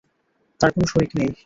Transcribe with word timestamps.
তাঁর 0.61 0.71
কোন 0.73 0.83
শরীক 0.85 1.11
নেই। 1.15 1.31